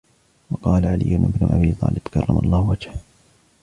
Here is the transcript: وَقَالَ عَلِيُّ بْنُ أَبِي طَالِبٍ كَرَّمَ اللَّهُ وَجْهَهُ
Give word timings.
وَقَالَ 0.51 0.85
عَلِيُّ 0.85 1.17
بْنُ 1.17 1.47
أَبِي 1.53 1.71
طَالِبٍ 1.81 2.01
كَرَّمَ 2.13 2.37
اللَّهُ 2.37 2.69
وَجْهَهُ 2.69 3.01